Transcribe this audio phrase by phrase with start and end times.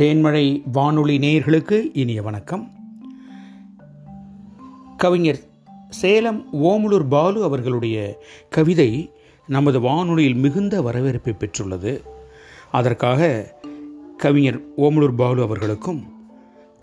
[0.00, 2.70] தேன்மழை வானொலி நேயர்களுக்கு இனிய வணக்கம்.
[4.96, 5.38] கவிஞர்
[5.88, 8.18] சேலம் ஓமலூர் பாலு அவர்களுடைய
[8.50, 9.12] கவிதை
[9.46, 12.00] நமது வானொலியில் மிகுந்த வரவேற்பை பெற்றுள்ளது.
[12.70, 13.50] அதற்காக
[14.16, 16.04] கவிஞர் ஓமலூர் பாலு அவர்களுக்கும்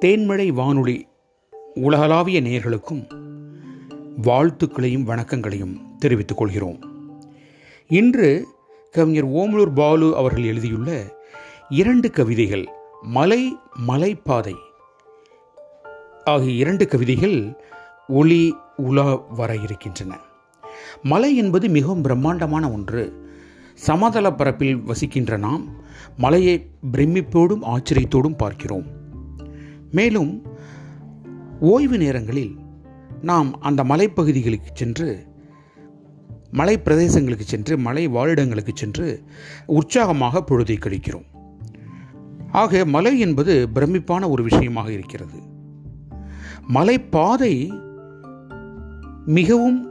[0.00, 1.06] தேன்மழை வானொலி
[1.74, 3.06] உலகளாவிய நேயர்களுக்கும்
[4.22, 6.78] வாழ்த்துக்களையும் வணக்கங்களையும் தெரிவித்துக் கொள்கிறோம்.
[7.88, 8.46] இன்று
[8.92, 11.04] கவிஞர் ஓமலூர் பாலு அவர்கள் எழுதியுள்ள
[11.68, 12.68] இரண்டு கவிதைகள்
[13.02, 14.54] மலை மலைப்பாதை
[16.24, 17.52] ஆகிய இரண்டு கவிதைகள்
[18.08, 20.18] ஒளி உலா வர இருக்கின்றன.
[21.02, 23.28] மலை என்பது மிகவும் பிரம்மாண்டமான ஒன்று.
[23.74, 25.82] சமதள பரப்பில் வசிக்கின்ற நாம்
[26.16, 28.86] மலையை பிரமிப்போடும் ஆச்சரியத்தோடும் பார்க்கிறோம்.
[29.90, 30.42] மேலும்
[31.60, 32.58] ஓய்வு நேரங்களில்
[33.22, 35.26] நாம் அந்த மலைப்பகுதிகளுக்கு சென்று
[36.50, 39.22] மலை பிரதேசங்களுக்கு சென்று மலை வாழிடங்களுக்கு சென்று
[39.66, 41.38] உற்சாகமாக பொழுதை கழிக்கிறோம்.
[42.52, 45.38] ஆக மலை என்பது பிரமிப்பான ஒரு விஷயமாக இருக்கிறது.
[46.66, 47.72] மலை பாதை
[49.26, 49.88] மிகவும்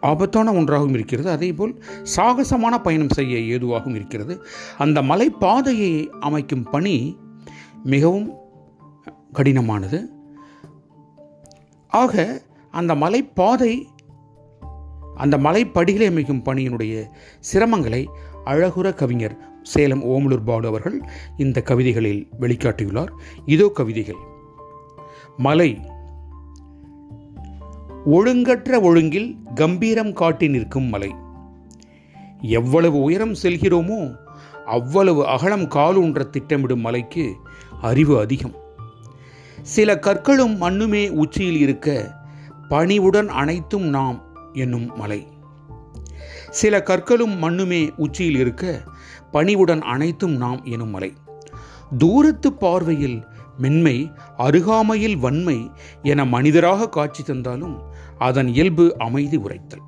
[0.00, 1.30] ஆபத்தான ஒன்றாகவும் இருக்கிறது.
[1.30, 4.44] அதேபோல் சாகசமான பயணம் செய்ய ஏதுவாகவும் இருக்கிறது.
[4.78, 7.18] அந்த மலை பாதையை அமைக்கும் பணி
[7.84, 8.34] மிகவும்
[9.32, 10.08] கடினமானது.
[11.88, 13.82] ஆக அந்த மலைப்பாதை
[15.16, 17.06] அந்த மலைப்படிகளை அமைக்கும் பணியினுடைய
[17.52, 18.06] சிரமங்களை
[18.44, 21.02] அழகுற கவிஞர் சேலம் ஓமலூர் பாலு அவர்கள்
[21.36, 23.08] இந்த கவிதைகளில் வெளிக்காட்டியுள்ளார்.
[23.46, 24.18] இதோ கவிதைகள்.
[25.36, 25.80] மலை
[28.06, 31.14] ஒழுங்கற்ற ஒழுங்கில் கம்பீரம் காட்டி நிற்கும் மலை.
[32.40, 34.16] எவ்வளவு உயரம் செல்கிறோமோ
[34.66, 37.36] அவ்வளவு அகலம் காலூன்ற திட்டமிடும் மலைக்கு
[37.80, 38.54] அறிவு அதிகம்.
[39.62, 42.14] சில கற்களும் மண்ணுமே உச்சியில் இருக்க
[42.68, 45.26] பணிவுடன் அனைத்தும் நாம் என்னும் மலை.
[46.50, 48.82] சில கற்களும் மண்ணுமே உச்சியில் இருக்க
[49.32, 51.12] பணிவுடன் அனைத்தும் நாம் எனும் மலை.
[51.98, 53.24] தூரத்து பார்வையில்
[53.58, 55.70] மென்மை அருகாமையில் வன்மை
[56.02, 57.82] என மனிதராக காட்சி தந்தாலும்
[58.18, 59.82] அதன் இயல்பு அமைதி உரைத்தல்.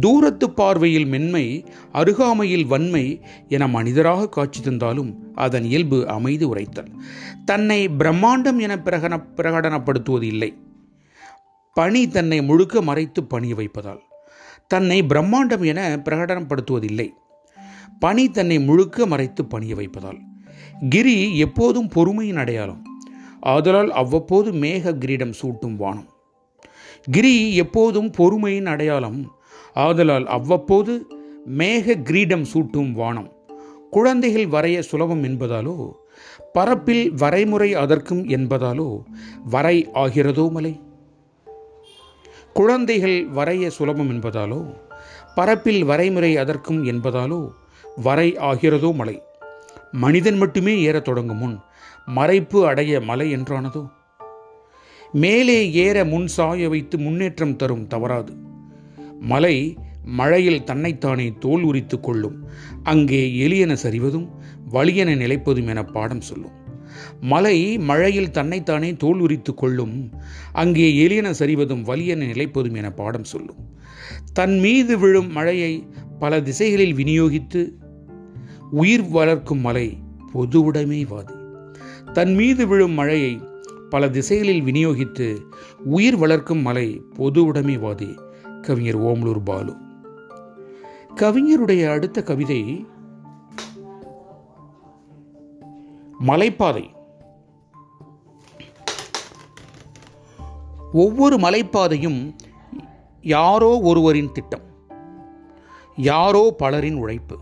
[0.00, 6.90] தூரத்து பார்வையில் மென்மை அருகாமையில் வன்மை என மனிதராக காட்சி தந்தாலும் அதன் இயல்பு அமைதி உரைத்தல்.
[7.44, 10.56] தன்னை பிரம்மாண்டம் என பிரகன பிரகடனப்படுத்துவது இல்லை
[11.74, 14.02] பணி தன்னை முழுக்க மறைத்து பணிய வைப்பதால்.
[14.72, 17.08] தன்னை பிரம்மாண்டம் என பிரகடனப்படுத்துவதில்லை.
[17.98, 20.20] பணி தன்னை முழுக்க மறைத்து பணிய வைப்பதால்.
[20.88, 22.82] கிரி எப்போதும் பொறுமையின் அடையாளம்.
[23.40, 26.08] ஆதலால் அவ்வப்போது மேக கிரீடம் சூட்டும் வானம்.
[27.10, 29.20] கிரி எப்போதும் பொறுமையின் அடையாளம்.
[29.86, 30.94] ஆதலால் அவ்வப்போது
[31.58, 33.30] மேக கிரீடம் சூட்டும் வானம்.
[33.90, 35.76] குழந்தைகள் வரைய சுலபம் என்பதாலோ
[36.52, 38.88] பரப்பில் வரைமுறை அதற்கும் என்பதாலோ
[39.54, 40.72] வரை ஆகிறதோ மலை?
[42.54, 44.74] குழந்தைகள் வரைய சுலபம் என்பதாலோ
[45.34, 47.48] பரப்பில் வரைமுறை அதற்கும் என்பதாலோ
[47.96, 49.22] வரை ஆகிறதோ மலை.
[49.92, 51.58] மனிதன் மட்டுமே ஏறத் தொடங்கும் முன்
[52.16, 53.88] மறைப்பு அடைய மலை என்றானதோ?
[55.12, 58.32] மேலே ஏற முன் சாய வைத்து முன்னேற்றம் தரும் தவறாது.
[59.20, 62.44] மலை மழையில் தன்னைத்தானே தோல் உரித்து கொள்ளும்.
[62.82, 64.28] அங்கே எளியன சரிவதும்
[64.72, 66.61] வலியென நிலைப்பதும் என பாடம் சொல்லும்.
[67.20, 70.10] மலை மழையில் தன்னைத்தானே தோல் உரித்து கொள்ளும்.
[70.52, 73.70] அங்கே எலியன சரிவதும் வலியென நிலைப்பதும் என பாடம் சொல்லும்.
[74.32, 75.86] தன் மீது விழும் மழையை
[76.18, 77.70] பல திசைகளில் விநியோகித்து
[78.70, 79.98] உயிர் வளர்க்கும் மலை
[80.34, 81.40] பொதுவுடைமைவாதி
[82.12, 83.40] தன் மீது விழும் மழையை
[83.90, 85.36] பல திசைகளில் விநியோகித்து
[85.84, 88.18] உயிர் வளர்க்கும் மலை பொது உடைமைவாதி
[88.62, 89.76] கவிஞர் ஓமலூர் பாலு.
[91.16, 92.86] கவிஞருடைய அடுத்த கவிதை
[96.26, 96.94] மலைப்பாதை.
[100.92, 102.34] ஒவ்வொரு மலைப்பாதையும்
[103.22, 104.62] யாரோ ஒருவரின் திட்டம்.
[105.96, 107.38] யாரோ பலரின் உழைப்பு.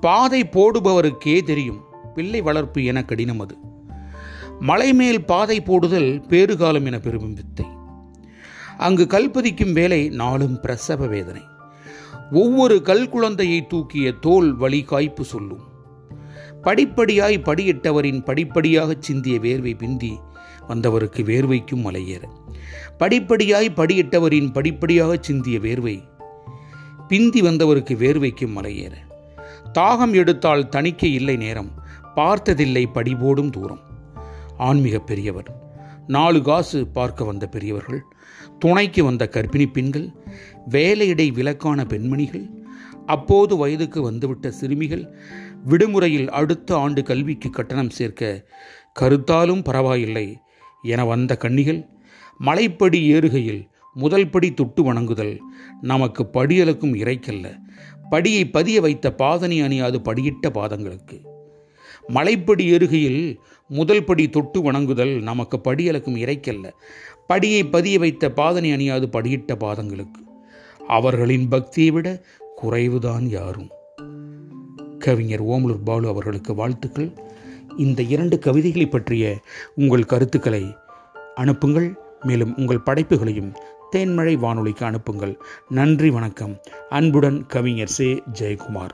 [0.00, 1.84] பாதை போடுபவருக்கே தெரியும்.
[2.14, 3.56] பிள்ளை வளர்ப்பு என கடினம் அது.
[4.60, 7.66] மலைமேல் பாதை போடுதல் பேறுகாலம் என பெரும் வித்தை.
[8.78, 11.42] அங்கு கல்பதிக்கும் வேலை நாளும் பிரசவ வேதனை.
[12.32, 15.76] ஒவ்வொரு கல் குழந்தையை தூக்கிய தோல் வழி காய்ப்பு சொல்லும்.
[16.62, 20.18] படிப்படியாய் படியிட்டவரின் படிப்படியாக சிந்திய வேர்வை பிந்தி
[20.66, 22.22] வந்தவருக்கு வேர்வைக்கும் மலையேற.
[22.98, 26.02] படிப்படியாய் படியிட்டவரின் படிப்படியாக சிந்திய வேர்வை
[27.08, 28.92] பிந்தி வந்தவருக்கு வேர்வைக்கும் மலையேற.
[29.78, 31.70] தாகம் எடுத்தால் தணிக்கை இல்லை நேரம்
[32.14, 33.80] பார்த்ததில்லை படிபோடும் தூரம்.
[34.56, 35.66] ஆன்மீக பெரியவர்
[36.06, 38.02] நாலு காசு பார்க்க வந்த பெரியவர்கள்
[38.58, 40.08] துணைக்கு வந்த கர்ப்பிணி பெண்கள்
[40.70, 42.46] வேலையிடை விலக்கான பெண்மணிகள்
[43.06, 45.18] அப்போது வயதுக்கு வந்துவிட்ட சிறுமிகள்
[45.64, 48.50] விடுமுறையில் அடுத்த ஆண்டு கல்விக்கு கட்டணம் சேர்க்க
[49.00, 50.38] கருத்தாலும் பரவாயில்லை
[50.82, 51.86] என வந்த கன்னிகள்
[52.40, 55.40] மலைப்படி ஏறுகையில் முதல் படி தொட்டு வணங்குதல்
[55.80, 57.56] நமக்கு படியலுக்கும் இறைக்கல்ல
[58.10, 61.26] படியை பதிய வைத்த பாதனை அணியாது படியிட்ட பாதங்களுக்கு.
[62.08, 63.36] மலைப்படி ஏறுகையில்
[63.68, 66.70] முதல் படி தொட்டு வணங்குதல் நமக்கு படியலுக்கும் இறைக்கல்ல
[67.28, 70.46] படியை பதிய வைத்த பாதனை அணியாது படியிட்ட பாதங்களுக்கு.
[70.88, 72.22] அவர்களின் பக்தியை விட
[72.62, 73.70] குறைவுதான் யாரும்.
[74.98, 77.12] கவிஞர் ஓமலூர் பாலு அவர்களுக்கு வாழ்த்துக்கள்.
[77.76, 79.40] இந்த இரண்டு கவிதைகளை பற்றிய
[79.74, 80.76] உங்கள் கருத்துக்களை
[81.34, 81.98] அனுப்புங்கள்.
[82.22, 83.52] மேலும் உங்கள் படைப்புகளையும்
[83.96, 85.38] தேன்மழை வானொலிக்கு அனுப்புங்கள்.
[85.68, 86.60] நன்றி வணக்கம்.
[86.88, 88.22] அன்புடன் கவிஞர் சே.
[88.38, 88.90] ஜெயக்குமார்.